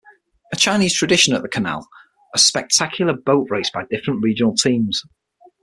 A 0.51 0.55
Chinese 0.55 0.95
tradition 0.97 1.35
at 1.35 1.43
the 1.43 1.47
canal, 1.47 1.87
a 2.33 2.39
spectacular 2.39 3.13
boat 3.13 3.51
race 3.51 3.69
by 3.69 3.85
different 3.85 4.23
regional 4.23 4.55
teams. 4.55 5.03